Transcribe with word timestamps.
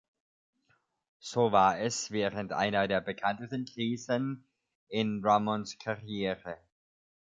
So 1.19 1.51
war 1.51 1.79
es 1.79 2.09
während 2.09 2.53
einer 2.53 2.87
der 2.87 3.01
bekanntesten 3.01 3.65
Krisen 3.65 4.47
in 4.89 5.21
Drummonds 5.21 5.77
Karriere. 5.77 6.57